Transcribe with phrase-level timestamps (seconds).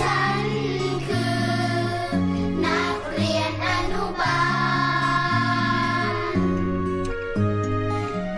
[0.00, 0.44] ฉัน
[1.06, 1.34] คือ
[2.66, 4.40] นักเรียนอนุบา
[6.10, 6.14] ล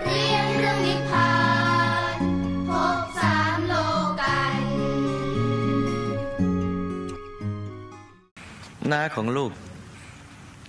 [0.05, 1.33] เรียนเรื่องนิพพา
[2.17, 2.19] น
[2.69, 3.75] พบสามโล
[4.21, 4.55] กัน
[8.93, 9.51] น้าของลูก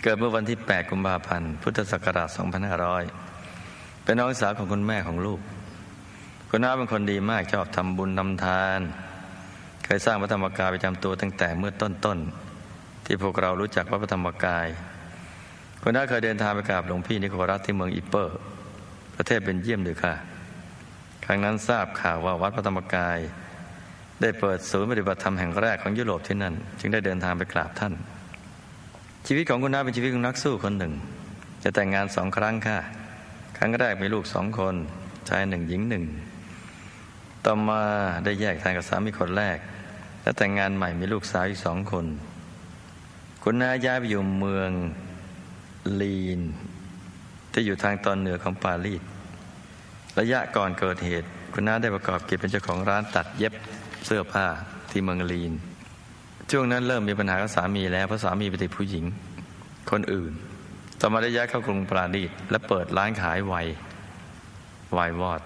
[0.01, 2.29] เกิดเมื่อวันที่ 8 กุมภาพันธ์ พุทธศักราช
[3.15, 5.39] 2500 เป็นน้องสาวของคุณแม่ของลูก
[6.49, 8.81] คุณน้าเป็นคนดีมากชอบทำบุญทำทาน
[9.89, 14.67] เคยสร้างพระธรรมกายประจำตัวตั้งแต่เมื่อต้นๆที่พวกเรารู้จักว่าพระธรรมกาย
[15.81, 18.37] คุณน้าเคยเดินทางไปกราบหลวงพี่นิโครัสที่เมืองอิปเปอร์
[19.15, 20.13] ประเทศเป็นเยี่ยมด้วยค่ะ
[21.25, 23.17] ครั้งนั้นทราบข่าวว่าวัดพระธรรมกาย
[24.21, 27.93] ได้เปิดศูนย์ปฏิบัติธรรมแห่งแรกของยุโรปที่นั่น จึงได้เดินทางไปกราบท่าน
[29.27, 30.93] ชีวิตของคุณน้าเป็นชีวิตของนักสู้คนหนึ่ง
[31.63, 32.79] จะแต่งงานสองครั้งค่ะ
[33.57, 34.75] ครั้งแรกมีลูกสองคน
[35.29, 36.03] ชายหนึ่งหญิงหนึ่ง
[37.45, 37.81] ต่อมา
[38.23, 39.57] ได้แยกทางกับสามีคนแรก
[40.27, 42.05] และแต่งงานใหม่มีลูกสาวอีกสองคน
[43.43, 44.71] คุณน้าย้ายไปอยู่เมือง
[46.01, 46.39] ลีน
[47.51, 49.01] ที่อยู่ทางตอนเหนือของปารีส
[50.19, 53.53] ระยะก่อนเกิดเหตุ คุณน้าได้ประกอบกิจเป็นเจ้าของร้านตัดเย็บ
[54.05, 54.45] เสื้อผ้า
[54.91, 55.53] ที่เมืองลีน
[56.51, 59.05] ช่วงนั้นเริ่มมีปัญหากับสามีแล้วเพราะสามีเป็นเด็กผู้หญิง
[59.91, 60.31] คนอื่น
[60.99, 63.55] ต่อมาได้ย้ายเข้ากรุงปารีสและเปิดร้านขายไว
[64.93, 65.41] ไววอด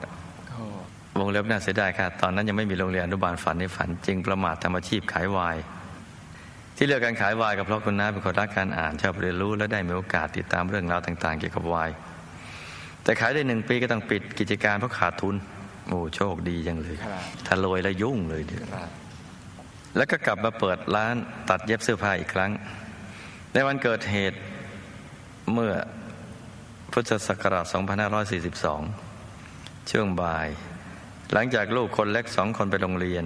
[1.19, 5.63] วงเล็บน่าเสียดายค่ะ ตอนนั้นยังไม่มีโรงเรียนอนุบาลฝันในฝัน จึงประมาททำอาชีพขายวน์
[6.77, 11.95] ที่เลือกการขายวน์ก็เพราะคุณน้าเป็นคนรักการอ่านชอบเรียนรู้และได้มีโอกาสติดตามเรื่องราวต่าง ๆ เกี่ยวกับวน์
[13.03, 15.35] แต่ขายได้หนึ่งปีก็ต้องปิดกิจการเพราะขาดทุน
[15.87, 16.97] โอ้โชคดีจังเลย
[17.45, 18.65] ถ้ารวยแล้วยุ่งเลยเดียว
[19.95, 21.15] แล้วก็กลับมาเปิดร้าน
[21.49, 22.51] ตัดเย็บเสื้อผ้าอีกครั้ง
[23.53, 24.39] ในวันเกิดเหตุ
[25.53, 25.73] เมื่อ
[26.91, 27.65] พุทธศักราช
[29.13, 30.47] 2542 ช่วงบ่าย
[31.33, 33.25] หลังจากลูกคนเล็กสองคนไปโรงเรียน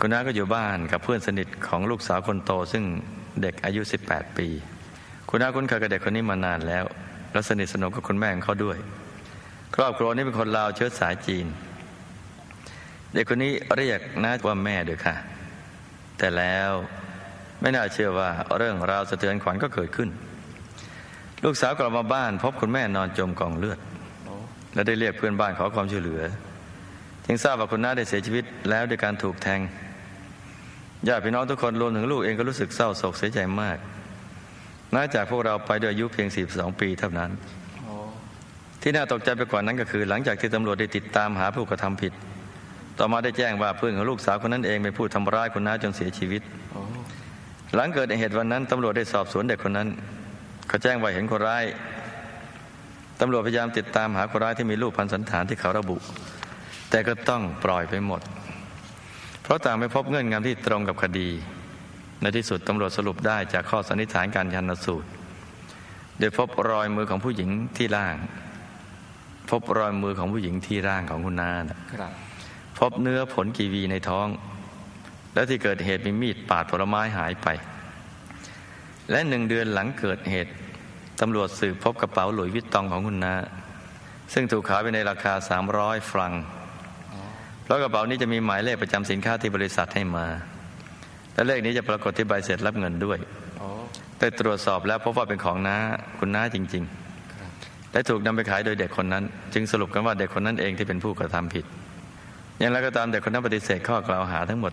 [0.00, 2.84] คุณน้าก็อยู่บ้านกับเพื่อนสนิทของลูกสาวคนโต ซึ่ง
[3.42, 4.48] เด็กอายุ 18 ปี
[5.28, 6.84] คุณน้าคุ้นเคยกับเด็กคนนี้มานานแล้ว
[7.32, 8.78] และสนิทสนมกับคุณแม่ของเขาด้วย
[9.76, 11.46] ครอบครัวนี้เป็นคนลาวเชื้อสายจีน
[13.14, 15.16] เด็กคนนี้เรียกน้าว่าแม่ด้วยค่ะ
[16.18, 16.70] แต่แล้ว
[17.60, 20.08] ไม่น่าเชื่อว่าเรื่องราวสะเทือนขวัญก็เกิดขึ้น
[21.44, 23.78] ลูกสาวกลับมาบ้าน พบคุณแม่นอนจมกองเลือด
[24.74, 26.22] และได้เรียกเพื่อนบ้านขอความช่วยเหลือ
[27.30, 29.60] จึงทราบว่าคุณน้าได้เสียชีวิตแล้วด้วยการถูกแทง
[31.08, 33.76] ญาติพี่น้องทุกคนรวมถึงลูกเองก็รู้สึกเศร้าโศกเสียใจมาก
[34.94, 37.30] น้าจากพวกเราไปด้วยอายุเพียง 42 ปีเท่านั้น
[38.82, 42.12] ที่น่าตกใจไปกว่านั้นก็คือ หลังจากที่ตำรวจได้ติดตามหาผู้กระทำผิด
[42.98, 46.42] ต่อมาได้แจ้งว่าเพื่อนของลูกสาวคนนั้นเองเป็นผู้ทำร้ายคุณน้าจนเสียชีวิต
[47.74, 49.88] หลังเกิดเหตุวันนั้นตำรวจได้สอบสวนเด็กคนนั้น
[50.68, 51.64] เขาแจ้งว่าเห็นคนร้าย
[53.20, 55.96] ตำรวจพยายามติดตามหาคนร้ายที่มีรูปพันสันฐานที่เขาระบุ
[56.90, 58.20] แต่ก็ต้องปล่อยไปหมด
[59.42, 61.28] เพราะต่างไม่พบเงื่อนงำที่ตรงกับคดี
[62.22, 65.08] ในที่สุดตำรวจสรุปได้จากข้อสันนิษฐานการชันสูตร
[66.18, 68.14] โดยพบรอยมือของผู้หญิงที่ร่าง
[69.50, 72.12] พบรอยมือของผู้หญิงที่ร่างของคุณนานะครับ
[72.78, 74.28] พบเนื้อผลกีวีในท้อง
[75.34, 77.48] และที่เกิดเหตุมีมีดปาดผลไม้หายไป
[79.10, 80.52] และหนึ่งเดือนหลังเกิดเหตุ
[81.20, 83.34] ตำรวจสืบพบกระเป๋าหลุยส์วิตตองของคุณนา
[84.32, 85.32] ซึ่งถูกขายไปในราคา
[85.72, 86.32] 300 ฟรัง
[87.68, 90.26] เพราะกระเป๋านี้จะมีหมายเลขประจำสินค้าที่บริษัทให้มา
[91.34, 93.18] และเลขนี้จะปรากฏที่ใบเสร็จรับเงินด้วย
[94.18, 95.76] ได้ตรวจสอบแล้วพบว่าเป็นของน้า
[96.18, 99.24] คุณน้าจริงๆและถูกนำไปขายโดยเด็กคนนั้น
[99.54, 101.64] จึงสรุปกันว่าเด็กคนนั้นเองที่เป็นผู้กระทำผิด
[102.58, 104.72] อย่างไรก็ตามเด็กคนนั้นปฏิเสธข้อกล่าวหาทั้งหมด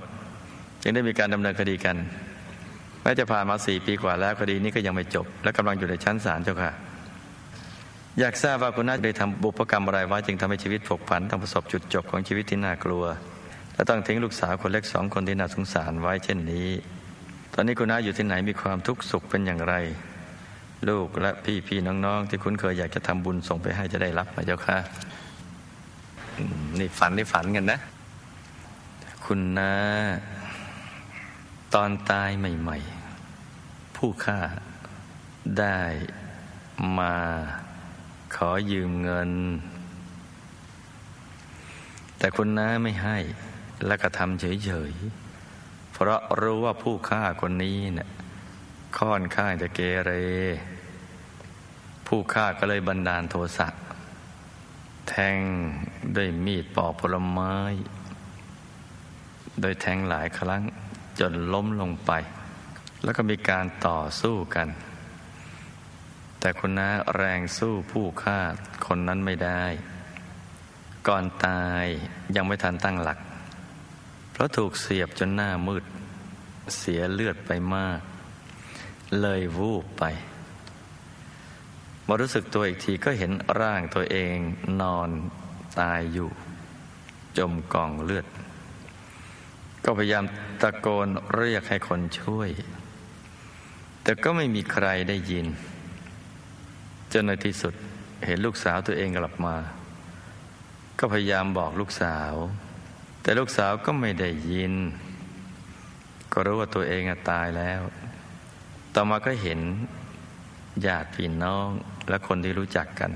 [0.81, 1.95] จึงได้มีการดำเนินคดีกัน
[3.01, 6.71] แม้จะผ่านมาสี่ปีกว่าแล้วคดีนี้ก็ยังไม่จบ และกำลังอยู่ในชั้นศาลเจ้าค่ะ
[8.19, 13.03] อยากทราบว่าคุณน้าได้ทำบุพกรรมอะไรไว้จึงทำให้ชีวิตผกผันต้องประสบจุดจบของชีวิตที่น่ากลัว
[13.73, 16.69] และต้องทิ้งลูกสาวคนเล็กสองคนที่น่าสงสารไว้เช่นนี้
[17.53, 19.73] ตอนนี้คุณน้าอยู่ที่ไหนมีความทุกข์สุขเป็นอย่างไร
[20.89, 24.77] ลูกและพี่พี่ๆน้องๆ ที่คุ้นเคยอยากจะทำบุญส่งไปให้จะได้รับไหมเจ้าค่ะ
[26.37, 27.79] อืมนี่ฝันนี่ฝันกันนะ
[29.25, 29.71] คุณน้า
[31.73, 32.77] ตอนตายใหม่
[33.37, 34.39] ๆ ผู้ฆ่า
[35.59, 35.79] ได้
[36.99, 37.15] มา
[38.35, 39.31] ขอยืมเงิน
[42.17, 43.17] แต่คุณน้าไม่ให้
[43.85, 48.09] และก็ทำเฉยๆ เพราะรู้ว่าผู้ฆ่าคนนี้เนี่ย
[48.97, 50.11] ค่อนข้างจะเกเร
[52.07, 53.67] ผู้ฆ่าก็เลยบันดาลโทสะ
[55.09, 55.37] แทง
[56.15, 57.55] ด้วยมีดปอกผลไม้
[59.61, 60.61] โดยแทงหลายครั้ง
[61.19, 62.11] จนล้มลงไป
[63.03, 64.67] แล้วก็มีการต่อสู้กัน
[66.45, 68.39] แต่คุณน้าแรงสู้ผู้ฆ่า
[68.87, 69.63] คนนั้นไม่ได้
[71.07, 71.85] ก่อนตาย
[72.35, 73.19] ยังไม่ทันตั้งหลัก
[74.31, 75.83] เพราะถูกเสียบจนหน้ามืด
[76.77, 77.99] เสียเลือดไปมาก
[79.21, 80.03] เลยวูบไป
[82.07, 84.37] มารู้สึกตัวอีกทีก็เห็นร่างตัวเอง
[84.81, 85.09] นอน
[85.79, 86.29] ตายอยู่
[87.37, 88.25] จมกองเลือด
[89.85, 90.25] ก็พยายาม
[90.61, 92.49] ตะโกนเรียกให้คนช่วย
[94.03, 95.47] แต่ก็ไม่มีใครได้ยิน
[97.17, 97.73] จนในที่สุด
[98.25, 99.55] เห็นลูกสาวตัวเองกลับมา
[100.99, 102.33] ก็พยายามบอกลูกสาว
[103.21, 104.73] แต่ลูกสาวก็ไม่ได้ยิน
[106.31, 107.81] ก็รู้ว่าตัวเองตายแล้ว
[108.95, 109.59] ต่อมาก็เห็น
[110.85, 111.67] ญาติพี่น้อง
[112.09, 113.11] และคนที่รู้จักกัน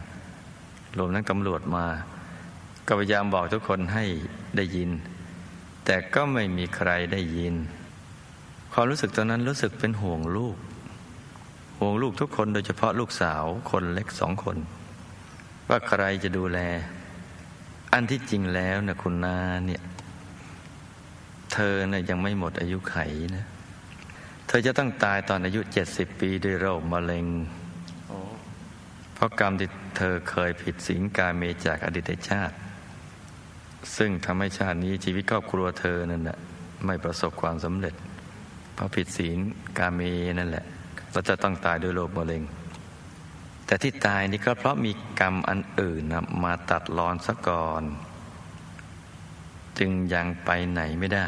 [0.98, 1.86] รวมทั้งตำรวจมา
[2.88, 4.06] ก็พยายามบอกทุกคนให้
[4.56, 4.90] ได้ยิน
[5.86, 7.56] แต่ก็ไม่มีใครได้ยิน
[8.74, 10.58] ความรู้สึกตอนนั้นรู้สึกเป็นห่วงลูก
[11.80, 14.58] ห่วงลูกทุกคนโดยเฉพาะลูกสาวคนเล็กสองคน
[15.70, 16.60] ว่าใครจะดูแล
[17.94, 19.82] อันที่จริงแล้วนะคุณนาเนี่ย
[21.54, 22.96] เธอนะ่ยยังไม่หมดอายุไข
[23.36, 23.46] นะ
[24.48, 27.26] เธอจะต้องตายตอนอายุเจ็ดสิบปีด้วยโรคมะเร็ง
[29.14, 32.56] เพราะกรรมที่เธอเคยผิดศีลกาเมจากอดีตชาติ
[33.98, 36.38] ซึ่งทำให้ชาตินี้ชีวิตครอบครัวเธอนั่นนะ
[36.86, 37.96] ไม่ประสบความสำเร็จ
[38.74, 39.38] เพราะผิดศีล
[39.78, 40.02] กาเม
[40.40, 40.66] นั่นแหละ
[41.12, 42.44] เราจะต้องตายด้วยโรคมะเร็ง
[43.66, 47.84] แต่ที่ตายนี่ก็เพราะมีกรรมอันอื่นนะมาตัดรอนซะก่อน
[49.78, 51.28] จึงยังไปไหนไม่ได้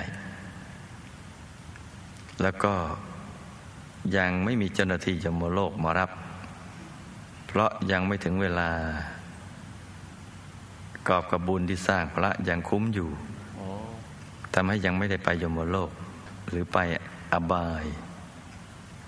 [2.42, 2.74] แล้วก็
[4.18, 6.12] ยังไม่มีเจ้าหน้าที่ยมโลกมารับ
[7.48, 8.70] เพราะยังไม่ถึงเวลา
[11.08, 13.10] กอบกับบุญที่สร้างพระยังคุ้มอยู่
[14.54, 15.92] ทำให้ยังไม่ได้ไปยมโลก
[16.50, 16.78] หรือไป
[17.34, 17.86] อบาย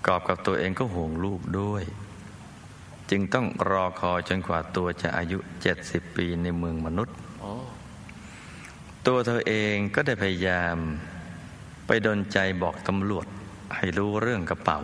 [0.06, 1.84] กอบกับตัวเองก็ห่วงลูกด้วย
[3.10, 7.16] จึงต้องรอคอยจนกว่าตัวจะอายุเจ็ดสิบปีในเมืองมนุษย์
[9.06, 10.76] ตัวเธอเองก็ได้พยายาม
[11.86, 13.26] ไปดนใจบอกตำรวจ
[13.76, 14.80] ให้รู้เรื่องกระเป๋า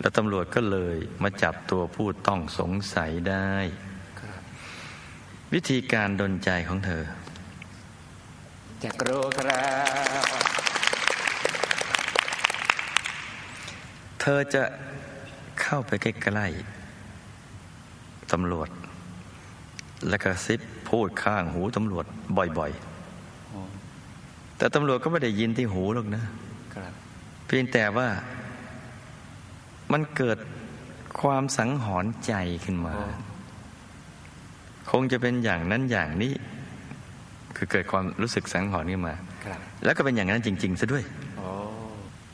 [0.00, 3.52] แล้วตำรวจก็เลยมาจับตัวผู้ต้องสงสัยได้
[5.52, 7.04] วิธีการดนใจของเธอ
[8.84, 9.62] จักรู้ครั
[10.32, 10.33] บ
[14.26, 14.62] เธอจะ
[15.62, 16.06] เข้าไปใก
[16.38, 18.68] ล้ๆตำรวจ
[20.08, 22.04] และกระซิบพูดข้างหูตำรวจ
[22.58, 26.24] บ่อยๆ แต่ตำรวจก็ไม่ได้ยินที่หูหรอกนะ
[26.74, 26.92] ครับ
[27.46, 28.08] เพียงแต่ว่า
[29.92, 30.38] มันเกิด
[31.20, 32.34] ความสังหรณ์ใจ
[32.64, 32.94] ขึ้นมา
[34.90, 36.32] คงจะเป็นอย่างนั้นอย่างนี้
[37.56, 41.23] คือเกิดความรู้สึกสังหรณ์ขึ้นมาครับแล้วก็เป็นอย่างนั้นจริงๆซะด้วยโอ้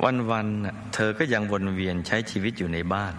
[0.04, 3.14] วันๆน่ะเธอก็ยังวนเวียนใช้ชีวิตอยู่ในบ้าน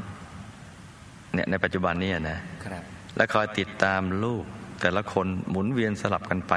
[1.33, 2.83] เนี่ยในปัจจุบันนี้นะครับ
[3.15, 4.43] และคอยติดตามลูก
[4.81, 6.53] แต่ละคนหมุนเวียนสลับกันไป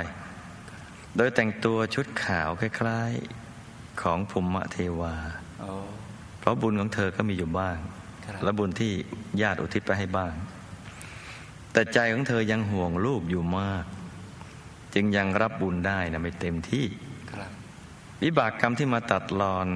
[1.17, 5.15] โดยแต่งตัวชุดขาวคล้ายๆของภูมิเทวา
[5.61, 5.73] โอ้
[6.41, 7.77] เพราะบุญของเธอก็มีอยู่บ้าง
[8.25, 8.93] ครับและบุญที่
[9.43, 10.33] ญาติอุทิศไปให้บ้าง
[11.73, 13.85] แต่ใจของเธอยังห่วงลูกอยู่มาก
[14.95, 16.87] จึงยังรับบุญได้นะไม่เต็มที่
[17.33, 17.51] ครับ
[18.23, 19.69] วิบากกรรมที่มาตัดรอน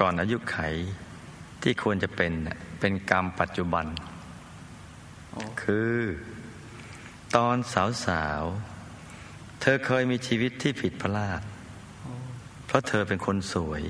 [0.00, 0.58] ก่อนอายุไข
[1.62, 3.86] ที่ควรจะเป็นน่ะเป็นกรรมปัจจุบัน
[5.30, 5.96] โอ้คือ
[7.36, 7.56] ตอน
[8.06, 11.42] สาวๆเธอเคยมีชีวิตที่ผิดพลาด
[12.66, 13.82] เพราะเธอเป็นคนสวย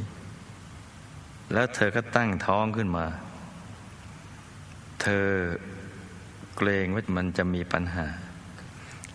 [1.52, 3.06] แล้วเธอก็ตั้งท้องขึ้นมา
[5.02, 5.26] เธอ
[6.56, 8.06] เกรงว่ามันจะมีปัญหา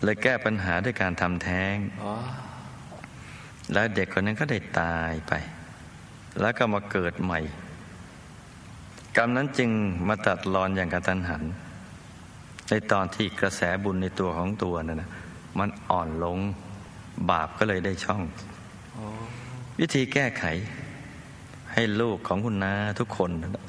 [0.04, 2.14] เลยแก้ปัญหาด้วยการทำแท้งอ๋อ
[3.72, 5.32] แล้วเด็กคนนั้นก็ได้ตายไป
[6.40, 7.40] แล้วก็มาเกิดใหม่
[9.16, 9.70] กรรมนั้นจึง
[10.08, 11.42] มาตัดรอนอย่างกระตันหัน
[12.70, 15.10] ในตอนที่กระแสบุญในตัวของตัวนั่นนะ
[15.58, 16.38] มันอ่อนลง
[17.30, 18.22] บาปก็เลยได้ช่อง
[18.96, 18.98] อ
[19.78, 20.44] วิธีแก้ไข
[21.72, 23.64] ให้ลูกของคุณนาทุกคนนะ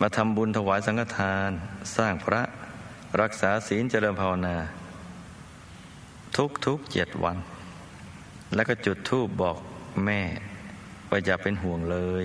[0.00, 1.50] มาทำบุญถวายสังฆทาน
[1.96, 2.42] สร้างพระ
[3.20, 4.56] รักษาศีลเจริญภาวนา
[6.36, 7.36] ทุกทุกเจ็ดวัน
[8.54, 9.56] แล้วก็จุดธูปบอก
[10.04, 10.20] แม่
[11.16, 12.24] ว่าอย่าเป็นห่วงเลย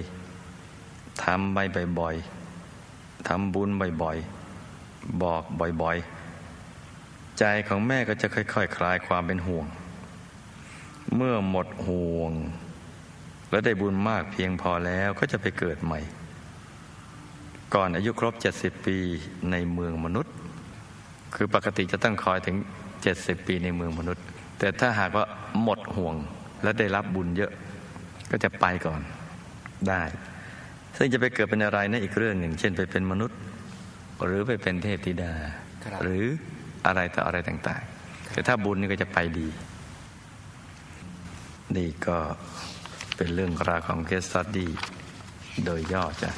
[1.23, 1.57] ทำไป
[1.99, 3.69] บ่อยๆทำบุญ
[4.03, 5.43] บ่อยๆบอก
[5.81, 9.65] บ่อยๆ ใจของแม่ก็จะค่อยๆคคลายความเป็นห่วง
[11.15, 12.31] เมื่อหมดห่วง
[13.51, 15.99] และได้บุญมากเพียงพอแล้วก็จะไปเกิดใหม่
[17.75, 18.97] ก่อนอายุครบ 70 ปี
[19.51, 20.33] ในเมืองมนุษย์
[21.35, 22.55] คือปกติจะต้องคอยถึง
[23.01, 24.23] 70 ปีในเมืองมนุษย์
[24.59, 25.25] แต่ถ้าหากว่า
[25.61, 26.15] หมดห่วง
[26.63, 27.53] และได้รับบุญเยอะ
[28.31, 29.01] ก็จะไปก่อน
[29.89, 30.03] ได้
[30.97, 33.39] ซึ่งจะไปเกิดเป็นอะไรนะอีกเรื่องหนึ่ง เช่นไปเป็นมนุษย์
[34.25, 35.33] หรือไปเป็นเทพธิดา
[35.83, 36.23] ครับหรือ
[36.85, 39.47] อะไรต่ออะไรต่างๆ แต่ถ้าบุญนี่ก็จะไปดี
[41.77, 42.17] นี่ก็
[43.17, 44.71] เป็นเรื่องราวของเคสตัดดี้
[45.65, 46.31] โดยย่อจ้ะ